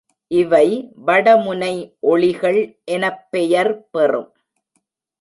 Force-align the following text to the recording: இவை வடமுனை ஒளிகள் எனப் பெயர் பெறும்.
இவை 0.31 0.67
வடமுனை 1.07 1.73
ஒளிகள் 1.99 2.81
எனப் 2.85 3.23
பெயர் 3.31 3.87
பெறும். 3.89 4.31